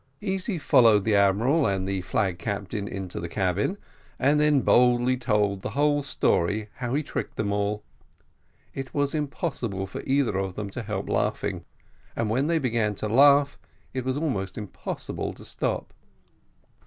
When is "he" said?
6.95-7.03